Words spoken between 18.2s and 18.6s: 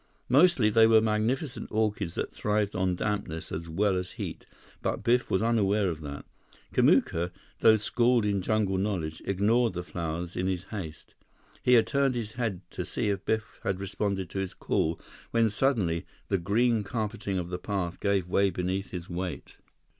way